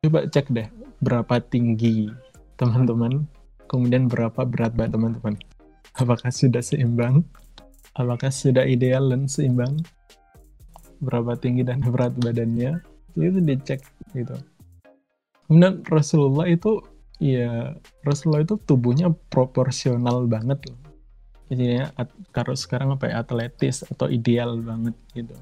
coba 0.01 0.25
cek 0.25 0.49
deh 0.49 0.69
berapa 1.05 1.45
tinggi 1.45 2.09
teman-teman, 2.57 3.29
kemudian 3.69 4.09
berapa 4.09 4.49
berat 4.49 4.73
badan 4.73 4.97
teman-teman. 4.97 5.35
Apakah 6.01 6.33
sudah 6.33 6.65
seimbang? 6.65 7.21
Apakah 7.93 8.33
sudah 8.33 8.65
ideal 8.65 9.13
dan 9.13 9.29
seimbang? 9.29 9.85
Berapa 11.05 11.37
tinggi 11.37 11.69
dan 11.69 11.85
berat 11.93 12.17
badannya? 12.17 12.81
Itu 13.13 13.45
dicek 13.45 13.85
gitu 14.17 14.35
kemudian 15.49 15.81
Rasulullah 15.89 16.47
itu 16.47 16.85
ya 17.19 17.75
Rasulullah 18.05 18.45
itu 18.45 18.61
tubuhnya 18.63 19.11
proporsional 19.33 20.29
banget 20.29 20.61
loh 20.71 20.79
jadi 21.49 21.89
kalau 22.29 22.53
sekarang 22.53 22.93
apa 22.93 23.09
ya 23.09 23.25
atletis 23.25 23.85
atau 23.89 24.07
ideal 24.13 24.61
banget 24.61 24.95
gitu. 25.17 25.37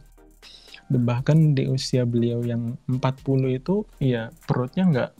Dan 0.87 1.03
bahkan 1.03 1.39
di 1.59 1.67
usia 1.67 2.07
beliau 2.07 2.47
yang 2.47 2.79
40 2.87 3.03
itu 3.59 3.83
ya 3.99 4.31
perutnya 4.47 4.85
nggak 4.87 5.11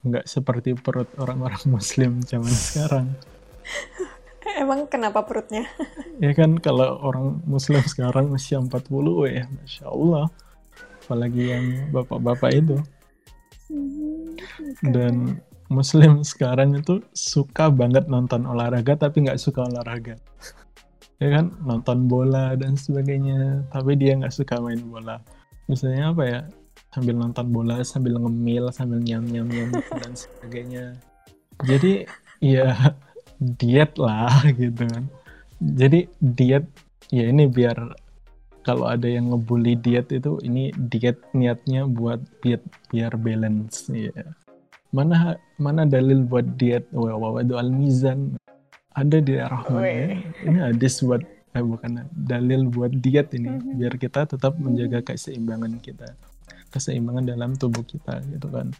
nggak 0.00 0.24
seperti 0.24 0.72
perut 0.72 1.08
orang-orang 1.20 1.60
muslim 1.76 2.24
zaman 2.24 2.52
sekarang. 2.52 3.06
Emang 4.60 4.88
kenapa 4.88 5.22
perutnya? 5.28 5.68
ya 6.24 6.32
kan 6.32 6.56
kalau 6.56 6.96
orang 7.04 7.44
muslim 7.44 7.84
sekarang 7.84 8.32
usia 8.32 8.56
40 8.56 8.80
ya 9.28 9.44
Masya 9.44 9.84
Allah. 9.86 10.26
Apalagi 11.04 11.42
yang 11.52 11.66
bapak-bapak 11.92 12.50
itu. 12.54 12.76
Dan 14.80 15.42
muslim 15.70 16.26
sekarang 16.26 16.74
itu 16.74 16.98
suka 17.14 17.70
banget 17.70 18.10
nonton 18.10 18.42
olahraga 18.42 18.98
tapi 18.98 19.24
nggak 19.24 19.38
suka 19.38 19.64
olahraga. 19.70 20.18
Ya 21.22 21.28
kan? 21.30 21.54
Nonton 21.62 22.10
bola 22.10 22.58
dan 22.58 22.74
sebagainya 22.74 23.64
tapi 23.70 23.94
dia 23.94 24.18
nggak 24.18 24.34
suka 24.34 24.58
main 24.58 24.82
bola. 24.82 25.22
Misalnya 25.70 26.10
apa 26.10 26.22
ya? 26.26 26.40
Sambil 26.90 27.14
nonton 27.14 27.46
bola 27.54 27.86
sambil 27.86 28.18
ngemil 28.18 28.74
sambil 28.74 28.98
nyam 28.98 29.22
nyam 29.30 29.46
nyam 29.46 29.70
dan 30.02 30.12
sebagainya. 30.12 30.98
Jadi 31.62 32.02
ya 32.42 32.74
diet 33.62 33.94
lah 33.94 34.42
gitu 34.58 34.82
kan. 34.90 35.06
Jadi 35.62 36.10
diet 36.18 36.66
ya 37.14 37.30
ini 37.30 37.46
biar 37.46 37.78
kalau 38.66 38.90
ada 38.90 39.06
yang 39.06 39.30
ngebully 39.32 39.78
diet 39.78 40.10
itu 40.10 40.36
ini 40.42 40.74
diet 40.74 41.22
niatnya 41.32 41.86
buat 41.88 42.20
biar 42.42 42.60
biar 42.92 43.12
balance 43.16 43.88
ya 43.88 44.12
mana 44.90 45.38
mana 45.56 45.86
dalil 45.86 46.26
buat 46.26 46.58
diet 46.58 46.86
wa 46.90 47.14
wa 47.14 47.38
al 47.38 47.70
mizan 47.70 48.34
ada 48.98 49.22
di 49.22 49.38
rahman 49.38 49.82
ya. 49.86 50.06
ini 50.50 50.58
hadis 50.58 50.98
buat 51.06 51.22
eh 51.50 51.62
bukan 51.62 52.06
dalil 52.14 52.70
buat 52.70 52.90
diet 52.94 53.34
ini. 53.34 53.50
Mm-hmm. 53.50 53.78
biar 53.78 53.94
kita 53.98 54.26
tetap 54.26 54.54
menjaga 54.58 55.02
keseimbangan 55.02 55.78
kita. 55.82 56.14
Keseimbangan 56.70 57.26
dalam 57.26 57.58
tubuh 57.58 57.82
kita 57.82 58.22
gitu 58.30 58.46
kan. 58.50 58.70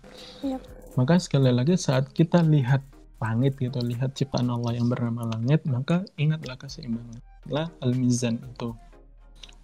Yep. 0.47 0.63
maka 0.99 1.23
sekali 1.23 1.55
lagi 1.55 1.79
saat 1.79 2.11
kita 2.11 2.43
lihat 2.43 2.83
langit 3.23 3.55
gitu 3.63 3.79
lihat 3.79 4.19
ciptaan 4.19 4.51
Allah 4.51 4.75
yang 4.75 4.91
bernama 4.91 5.23
langit 5.23 5.63
maka 5.67 6.03
ingatlah 6.19 6.59
keseimbangan. 6.59 7.23
Lah 7.51 7.71
al 7.83 7.95
mizan 7.95 8.39
itu. 8.43 8.75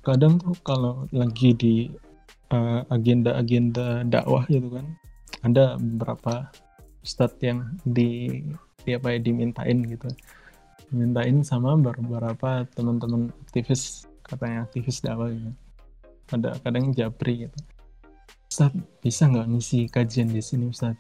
Kadang 0.07 0.39
tuh 0.39 0.55
kalau 0.63 1.11
lagi 1.11 1.51
di 1.59 1.75
uh, 2.55 2.87
agenda-agenda 2.87 4.07
dakwah 4.07 4.47
gitu 4.47 4.71
kan 4.71 4.87
ada 5.43 5.77
beberapa 5.77 6.49
ustadz 7.05 7.41
yang 7.43 7.67
di, 7.85 8.41
di 8.85 8.91
apa 8.97 9.17
ya 9.17 9.19
dimintain 9.21 9.85
gitu. 9.85 10.09
Mintain 10.95 11.43
sama 11.43 11.75
beberapa 11.77 12.65
teman-teman 12.73 13.35
aktivis 13.45 14.07
katanya 14.23 14.65
aktivis 14.65 15.03
dakwah 15.03 15.33
gitu. 15.33 15.53
Ada 16.33 16.59
kadang 16.63 16.95
japri 16.95 17.49
gitu. 17.49 17.59
Ustaz 18.47 18.73
bisa 19.03 19.27
nggak 19.29 19.47
ngisi 19.53 19.91
kajian 19.91 20.33
di 20.33 20.41
sini 20.41 20.71
Ustaz 20.71 20.97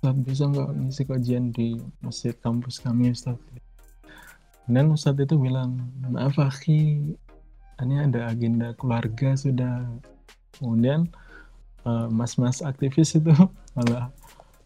Ustaz 0.00 0.16
bisa 0.24 0.44
nggak 0.46 0.70
ngisi 0.78 1.02
kajian 1.04 1.44
di 1.52 1.76
masjid 2.00 2.32
kampus 2.38 2.80
kami 2.80 3.12
Ustaz 3.12 3.36
dan 4.66 4.90
Ustaz 4.94 5.18
itu 5.18 5.36
bilang 5.38 5.90
maaf 6.06 6.38
Akhi 6.38 7.14
ini 7.82 7.94
ada 8.00 8.32
agenda 8.32 8.72
keluarga 8.80 9.36
sudah. 9.36 9.84
Kemudian 10.56 11.12
mas-mas 12.10 12.58
uh, 12.62 12.70
aktivis 12.70 13.14
itu 13.14 13.30
malah 13.78 14.10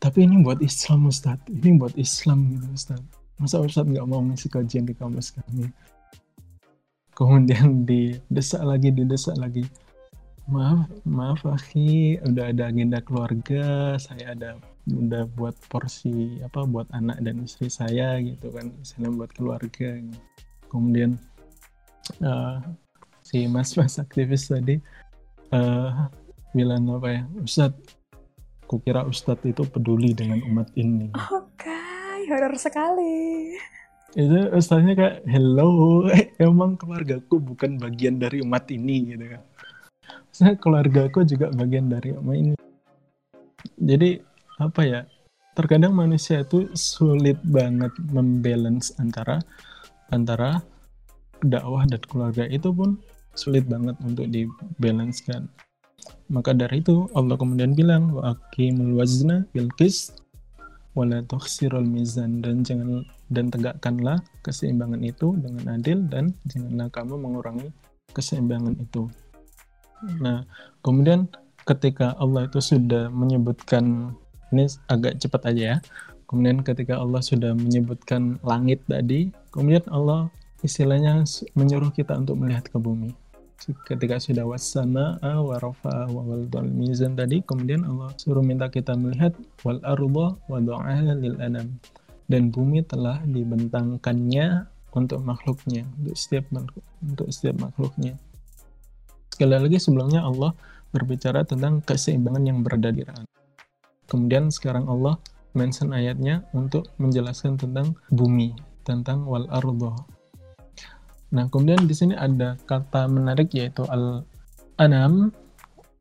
tapi 0.00 0.24
ini 0.24 0.40
buat 0.40 0.64
Islam 0.64 1.06
Ustaz 1.12 1.38
ini 1.52 1.76
buat 1.76 1.92
Islam 2.00 2.56
gitu 2.56 2.68
Ustaz 2.72 3.02
masa 3.40 3.56
Ustadz 3.64 3.88
nggak 3.88 4.04
mau 4.04 4.20
ngisi 4.20 4.52
kajian 4.52 4.84
di 4.84 4.92
kampus 4.92 5.32
kami? 5.32 5.72
Kemudian 7.16 7.88
didesak 7.88 8.60
lagi 8.60 8.92
didesak 8.92 9.34
lagi. 9.40 9.64
Maaf 10.44 10.92
maaf 11.08 11.40
Akhi. 11.48 12.20
Udah 12.28 12.52
ada 12.52 12.68
agenda 12.68 13.00
keluarga. 13.00 13.96
Saya 13.96 14.36
ada 14.36 14.60
udah 14.92 15.24
buat 15.40 15.56
porsi 15.72 16.40
apa 16.44 16.68
buat 16.68 16.88
anak 16.92 17.16
dan 17.24 17.40
istri 17.40 17.72
saya 17.72 18.20
gitu 18.20 18.52
kan. 18.52 18.68
Saya 18.84 19.08
buat 19.08 19.32
keluarga. 19.32 19.96
Kemudian 20.68 21.16
uh, 22.20 22.60
si 23.24 23.48
mas-mas 23.48 23.96
aktivis 23.96 24.52
tadi 24.52 24.76
uh, 25.56 26.12
bilang 26.52 26.87
apa 26.90 27.09
ya 27.09 27.23
Ustadz 27.42 27.99
kukira 28.66 29.07
Ustadz 29.07 29.47
itu 29.47 29.62
peduli 29.66 30.14
dengan 30.14 30.42
umat 30.50 30.71
ini 30.78 31.11
oh, 31.14 31.47
horor 32.30 32.54
sekali. 32.54 33.54
Itu 34.14 34.50
ustaznya 34.54 34.95
kayak, 34.95 35.16
hello, 35.26 36.07
emang 36.42 36.78
keluargaku 36.78 37.38
bukan 37.38 37.78
bagian 37.78 38.19
dari 38.19 38.42
umat 38.42 38.66
ini 38.71 39.14
gitu 39.14 39.25
kan. 39.35 39.42
Saya 40.30 40.54
keluargaku 40.59 41.26
juga 41.26 41.50
bagian 41.54 41.90
dari 41.90 42.14
umat 42.14 42.37
ini. 42.38 42.54
Jadi 43.78 44.19
apa 44.59 44.83
ya? 44.87 45.00
Terkadang 45.54 45.92
manusia 45.92 46.47
itu 46.47 46.71
sulit 46.78 47.37
banget 47.42 47.90
membalance 48.14 48.95
antara 49.02 49.42
antara 50.14 50.62
dakwah 51.42 51.85
dan 51.90 52.00
keluarga 52.07 52.47
itu 52.47 52.71
pun 52.71 52.99
sulit 53.35 53.66
banget 53.66 53.99
untuk 54.07 54.30
dibalancekan. 54.30 55.50
Maka 56.30 56.54
dari 56.54 56.78
itu 56.78 57.11
Allah 57.19 57.35
kemudian 57.35 57.75
bilang 57.75 58.14
wa 58.14 58.35
aqimul 58.35 58.95
wazna 58.99 59.45
bil 59.50 59.71
wala 60.95 61.23
tukhsirul 61.26 61.87
mizan 61.87 62.42
dan 62.42 62.66
jangan 62.66 63.07
dan 63.30 63.47
tegakkanlah 63.47 64.19
keseimbangan 64.42 65.02
itu 65.07 65.38
dengan 65.38 65.78
adil 65.78 66.02
dan 66.11 66.35
janganlah 66.50 66.90
kamu 66.90 67.14
mengurangi 67.14 67.71
keseimbangan 68.11 68.75
itu. 68.78 69.07
Nah, 70.19 70.42
kemudian 70.83 71.30
ketika 71.62 72.19
Allah 72.19 72.50
itu 72.50 72.59
sudah 72.59 73.07
menyebutkan 73.12 74.15
ini 74.50 74.67
agak 74.91 75.23
cepat 75.23 75.54
aja 75.54 75.63
ya. 75.63 75.76
Kemudian 76.26 76.63
ketika 76.63 76.99
Allah 76.99 77.23
sudah 77.23 77.54
menyebutkan 77.58 78.39
langit 78.47 78.82
tadi, 78.86 79.34
kemudian 79.50 79.82
Allah 79.91 80.30
istilahnya 80.63 81.26
menyuruh 81.58 81.91
kita 81.91 82.15
untuk 82.15 82.39
melihat 82.39 82.71
ke 82.71 82.78
bumi 82.78 83.15
ketika 83.84 84.16
sudah 84.16 84.44
wasana 84.49 85.20
wa 85.20 85.56
rafa'a 85.60 86.08
wa 86.08 86.23
wal 86.25 86.70
mizan 86.73 87.12
tadi 87.16 87.44
kemudian 87.44 87.84
Allah 87.84 88.12
suruh 88.16 88.40
minta 88.40 88.73
kita 88.73 88.96
melihat 88.96 89.36
wal 89.66 89.80
arda 89.84 90.26
wa 90.49 90.58
lil 91.16 91.36
anam 91.40 91.76
dan 92.30 92.49
bumi 92.49 92.80
telah 92.86 93.20
dibentangkannya 93.26 94.64
untuk 94.96 95.20
makhluknya 95.23 95.84
untuk 96.00 96.16
setiap 96.16 96.49
untuk 97.02 97.28
setiap 97.28 97.58
makhluknya. 97.58 98.16
Sekali 99.30 99.56
lagi 99.56 99.78
sebelumnya 99.78 100.25
Allah 100.25 100.56
berbicara 100.90 101.46
tentang 101.46 101.84
keseimbangan 101.84 102.42
yang 102.44 102.58
berada 102.66 102.90
di 102.90 103.06
rangan 103.06 103.30
kemudian 104.10 104.50
sekarang 104.50 104.90
Allah 104.90 105.23
mention 105.54 105.94
ayatnya 105.94 106.42
untuk 106.50 106.90
menjelaskan 106.99 107.54
tentang 107.54 107.94
bumi 108.10 108.58
tentang 108.82 109.23
wal 109.23 109.46
arda 109.46 109.94
Nah, 111.30 111.47
kemudian 111.47 111.86
di 111.86 111.95
sini 111.95 112.14
ada 112.19 112.58
kata 112.66 113.06
menarik 113.06 113.54
yaitu 113.54 113.86
al-anam. 113.86 115.30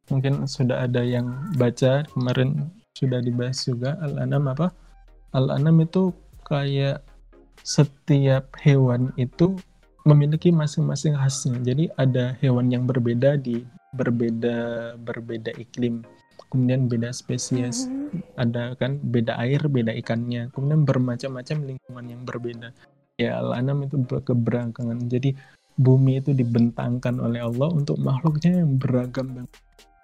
Mungkin 0.10 0.50
sudah 0.50 0.89
ada 0.89 1.06
yang 1.06 1.54
baca 1.54 2.02
kemarin 2.10 2.74
sudah 2.98 3.22
dibahas 3.22 3.62
juga 3.62 3.94
al-anam 4.02 4.50
apa? 4.50 4.74
Al-anam 5.38 5.86
itu 5.86 6.10
kayak 6.50 7.06
setiap 7.62 8.58
hewan 8.65 9.13
itu 9.22 9.54
memiliki 10.10 10.50
masing-masing 10.50 11.13
khasnya. 11.13 11.62
Jadi 11.62 11.94
ada 12.02 12.34
hewan 12.42 12.74
yang 12.74 12.89
berbeda 12.89 13.38
di 13.38 13.62
berbeda 13.94 14.98
berbeda 14.98 15.54
iklim. 15.62 16.02
Kemudian 16.50 16.89
beda 16.89 17.13
spesies, 17.13 17.86
mm-hmm. 17.86 18.42
ada 18.42 18.74
kan 18.82 18.98
beda 18.98 19.38
air, 19.38 19.62
beda 19.70 19.94
ikannya. 19.94 20.50
Kemudian 20.50 20.82
bermacam-macam 20.82 21.58
lingkungan 21.62 22.06
yang 22.10 22.22
berbeda 22.26 22.74
ya 23.20 23.44
al-anam 23.44 23.84
itu 23.84 24.00
keberagaman 24.08 25.12
jadi 25.12 25.36
bumi 25.76 26.24
itu 26.24 26.32
dibentangkan 26.32 27.20
oleh 27.20 27.44
Allah 27.44 27.68
untuk 27.72 28.00
makhluknya 28.00 28.64
yang 28.64 28.80
beragam 28.80 29.48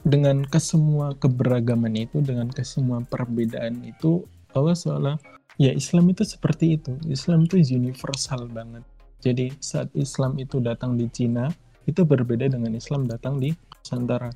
dengan 0.05 0.43
kesemua 0.45 1.15
keberagaman 1.17 1.95
itu 1.95 2.21
dengan 2.21 2.51
kesemua 2.51 3.01
perbedaan 3.07 3.81
itu 3.87 4.27
Allah 4.53 4.77
seolah 4.77 5.15
ya 5.57 5.71
Islam 5.71 6.11
itu 6.11 6.23
seperti 6.23 6.79
itu. 6.79 6.95
Islam 7.09 7.47
itu 7.49 7.59
universal 7.59 8.47
banget. 8.51 8.83
Jadi 9.23 9.51
saat 9.57 9.89
Islam 9.97 10.37
itu 10.37 10.61
datang 10.61 10.95
di 10.99 11.09
Cina 11.09 11.49
itu 11.89 12.05
berbeda 12.05 12.45
dengan 12.51 12.77
Islam 12.77 13.09
datang 13.09 13.41
di 13.41 13.51
Nusantara. 13.81 14.29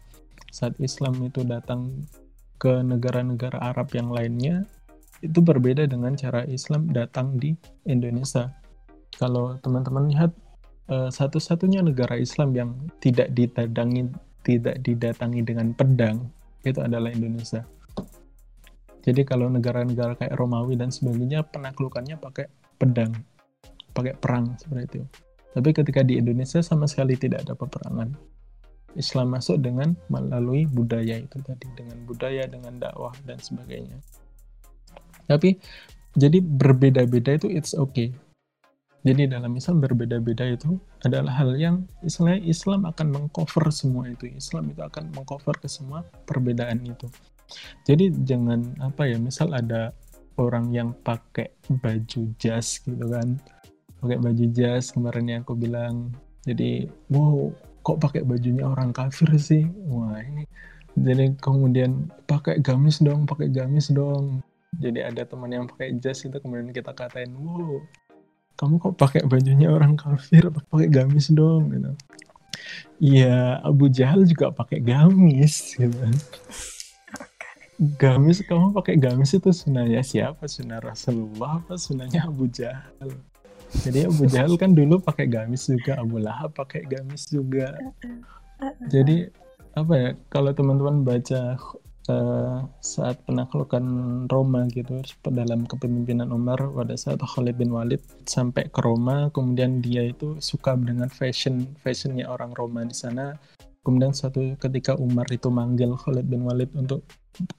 Saat 0.49 0.81
Islam 0.81 1.21
itu 1.21 1.45
datang 1.45 1.85
ke 2.57 2.81
negara-negara 2.81 3.61
Arab 3.61 3.93
yang 3.93 4.09
lainnya 4.09 4.65
itu 5.21 5.39
berbeda 5.39 5.85
dengan 5.85 6.17
cara 6.17 6.43
Islam 6.49 6.89
datang 6.89 7.37
di 7.37 7.53
Indonesia 7.85 8.49
kalau 9.19 9.59
teman-teman 9.59 10.07
lihat 10.07 10.31
uh, 10.87 11.11
satu-satunya 11.11 11.83
negara 11.83 12.15
Islam 12.15 12.55
yang 12.55 12.69
tidak 13.03 13.35
didatangi 13.35 14.07
tidak 14.47 14.79
didatangi 14.79 15.43
dengan 15.43 15.75
pedang 15.75 16.31
itu 16.63 16.79
adalah 16.79 17.11
Indonesia. 17.11 17.67
Jadi 19.03 19.21
kalau 19.27 19.51
negara-negara 19.51 20.15
kayak 20.15 20.35
Romawi 20.35 20.79
dan 20.79 20.91
sebagainya 20.91 21.43
penaklukannya 21.47 22.19
pakai 22.19 22.47
pedang, 22.79 23.11
pakai 23.91 24.15
perang 24.15 24.55
seperti 24.59 24.83
itu. 24.87 25.01
Tapi 25.55 25.69
ketika 25.75 26.03
di 26.03 26.19
Indonesia 26.19 26.63
sama 26.63 26.87
sekali 26.87 27.19
tidak 27.19 27.47
ada 27.47 27.55
peperangan. 27.55 28.15
Islam 28.97 29.37
masuk 29.37 29.61
dengan 29.61 29.93
melalui 30.09 30.65
budaya 30.65 31.21
itu 31.21 31.37
tadi, 31.45 31.69
dengan 31.77 32.01
budaya, 32.09 32.49
dengan 32.49 32.81
dakwah 32.81 33.13
dan 33.21 33.37
sebagainya. 33.37 34.01
Tapi 35.29 35.61
jadi 36.17 36.41
berbeda-beda 36.41 37.37
itu 37.37 37.47
it's 37.53 37.77
okay. 37.77 38.09
Jadi 38.99 39.31
dalam 39.31 39.55
Islam 39.55 39.79
berbeda-beda 39.79 40.43
itu 40.43 40.75
adalah 41.07 41.31
hal 41.39 41.55
yang 41.55 41.87
istilahnya 42.03 42.43
Islam 42.43 42.83
akan 42.83 43.07
mengcover 43.15 43.71
semua 43.71 44.11
itu. 44.11 44.27
Islam 44.27 44.75
itu 44.75 44.83
akan 44.83 45.15
mengcover 45.15 45.55
ke 45.55 45.71
semua 45.71 46.03
perbedaan 46.27 46.83
itu. 46.83 47.07
Jadi 47.87 48.11
jangan 48.27 48.75
apa 48.83 49.07
ya, 49.07 49.15
misal 49.15 49.55
ada 49.55 49.95
orang 50.35 50.75
yang 50.75 50.91
pakai 50.99 51.55
baju 51.79 52.21
jas 52.35 52.83
gitu 52.83 53.07
kan. 53.07 53.39
Pakai 54.03 54.19
baju 54.19 54.45
jas 54.51 54.91
kemarin 54.91 55.25
yang 55.31 55.41
aku 55.47 55.55
bilang. 55.55 56.11
Jadi, 56.43 56.87
wow, 57.11 57.51
kok 57.83 57.99
pakai 58.03 58.27
bajunya 58.27 58.67
orang 58.67 58.91
kafir 58.91 59.31
sih? 59.39 59.63
Wah, 59.87 60.19
ini 60.19 60.43
jadi 60.99 61.31
kemudian 61.39 62.11
pakai 62.27 62.59
gamis 62.59 62.99
dong, 62.99 63.23
pakai 63.23 63.47
gamis 63.47 63.91
dong. 63.95 64.43
Jadi 64.79 64.99
ada 65.01 65.23
teman 65.23 65.51
yang 65.51 65.65
pakai 65.65 65.95
jas 66.03 66.27
itu 66.27 66.35
kemudian 66.43 66.75
kita 66.75 66.91
katain, 66.91 67.31
wow, 67.39 67.79
kamu 68.59 68.75
kok 68.83 68.99
pakai 68.99 69.23
bajunya 69.23 69.71
orang 69.71 69.95
kafir 69.95 70.51
pakai 70.51 70.91
gamis 70.91 71.31
dong 71.31 71.71
gitu 71.71 71.95
Iya, 72.99 73.63
Abu 73.63 73.87
Jahal 73.87 74.27
juga 74.27 74.51
pakai 74.51 74.83
gamis 74.83 75.79
gitu 75.79 75.95
Gamis 77.79 78.43
kamu 78.43 78.75
pakai 78.75 78.99
gamis 78.99 79.31
itu 79.31 79.55
sunahnya 79.55 80.03
siapa? 80.03 80.51
Sunnah 80.51 80.83
Rasulullah 80.83 81.63
apa 81.63 81.79
sunahnya 81.79 82.27
Abu 82.27 82.51
Jahal? 82.51 83.07
Jadi 83.71 84.03
Abu 84.03 84.27
Jahal 84.27 84.59
kan 84.59 84.75
dulu 84.75 84.99
pakai 84.99 85.31
gamis 85.31 85.71
juga, 85.71 85.95
Abu 85.95 86.19
Lahab 86.19 86.51
pakai 86.51 86.83
gamis 86.83 87.31
juga. 87.31 87.79
Jadi 88.91 89.31
apa 89.79 89.93
ya? 89.95 90.09
Kalau 90.27 90.51
teman-teman 90.51 91.07
baca 91.07 91.55
uh, 92.09 92.65
saat 92.81 93.21
penaklukan 93.29 93.81
Roma 94.27 94.65
gitu 94.73 94.99
dalam 95.29 95.63
kepemimpinan 95.69 96.33
Umar 96.33 96.57
pada 96.57 96.97
saat 96.97 97.21
Khalid 97.21 97.55
bin 97.55 97.69
Walid 97.69 98.01
sampai 98.25 98.67
ke 98.67 98.81
Roma, 98.81 99.29
kemudian 99.29 99.79
dia 99.79 100.09
itu 100.09 100.41
suka 100.41 100.73
dengan 100.75 101.07
fashion 101.07 101.69
fashionnya 101.79 102.25
orang 102.25 102.51
Roma 102.57 102.83
di 102.83 102.97
sana. 102.97 103.37
Kemudian 103.85 104.11
suatu 104.11 104.57
ketika 104.59 104.97
Umar 104.99 105.29
itu 105.31 105.47
manggil 105.47 105.95
Khalid 105.95 106.27
bin 106.27 106.43
Walid 106.43 106.73
untuk 106.75 107.05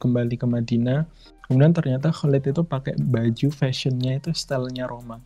kembali 0.03 0.37
ke 0.37 0.47
Madinah. 0.47 1.09
Kemudian 1.49 1.73
ternyata 1.73 2.13
Khalid 2.13 2.45
itu 2.51 2.63
pakai 2.67 2.99
baju 3.01 3.49
fashionnya 3.49 4.21
itu 4.21 4.31
stylenya 4.35 4.91
Roma. 4.91 5.23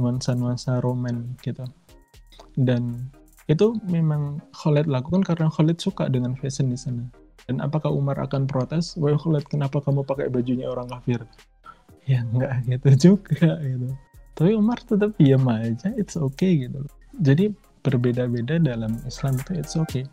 Nuansa-nuansa 0.00 0.80
Roman 0.80 1.36
gitu. 1.44 1.66
Dan 2.56 3.12
itu 3.48 3.76
memang 3.86 4.40
Khalid 4.56 4.88
lakukan 4.88 5.22
karena 5.24 5.48
Khalid 5.52 5.78
suka 5.78 6.08
dengan 6.08 6.34
fashion 6.36 6.72
di 6.72 6.78
sana. 6.80 7.04
Dan 7.48 7.64
apakah 7.64 7.88
Umar 7.88 8.20
akan 8.20 8.44
protes? 8.44 8.92
Wah 9.00 9.16
Khalid, 9.16 9.48
kenapa 9.48 9.80
kamu 9.80 10.04
pakai 10.04 10.28
bajunya 10.28 10.68
orang 10.68 10.92
kafir? 10.92 11.24
Ya 12.04 12.20
enggak 12.20 12.60
gitu 12.68 13.16
juga 13.16 13.56
gitu. 13.64 13.88
Tapi 14.36 14.52
Umar 14.52 14.84
tetap 14.84 15.16
diam 15.16 15.48
aja, 15.48 15.88
it's 15.96 16.14
okay 16.20 16.68
gitu. 16.68 16.84
Jadi 17.24 17.50
berbeda-beda 17.80 18.60
dalam 18.60 19.00
Islam 19.08 19.40
itu 19.40 19.52
it's 19.56 19.74
okay 19.80 20.04